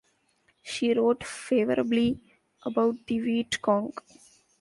[0.63, 2.19] She wrote favorably
[2.65, 3.93] about the Viet Cong.